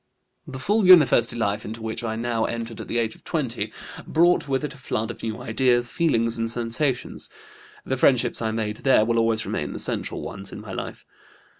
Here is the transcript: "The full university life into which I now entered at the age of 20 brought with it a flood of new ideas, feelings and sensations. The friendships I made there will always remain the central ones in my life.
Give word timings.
"The 0.47 0.57
full 0.57 0.87
university 0.87 1.35
life 1.35 1.63
into 1.63 1.79
which 1.83 2.03
I 2.03 2.15
now 2.15 2.45
entered 2.45 2.81
at 2.81 2.87
the 2.87 2.97
age 2.97 3.13
of 3.13 3.23
20 3.23 3.71
brought 4.07 4.47
with 4.47 4.63
it 4.63 4.73
a 4.73 4.77
flood 4.77 5.11
of 5.11 5.21
new 5.21 5.39
ideas, 5.39 5.91
feelings 5.91 6.39
and 6.39 6.49
sensations. 6.49 7.29
The 7.85 7.97
friendships 7.97 8.41
I 8.41 8.49
made 8.49 8.77
there 8.77 9.05
will 9.05 9.19
always 9.19 9.45
remain 9.45 9.73
the 9.73 9.77
central 9.77 10.23
ones 10.23 10.51
in 10.51 10.59
my 10.59 10.73
life. 10.73 11.05